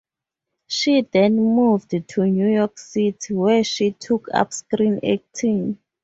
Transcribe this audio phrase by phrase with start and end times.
[0.65, 5.77] She then moved to New York City where she took up screen acting.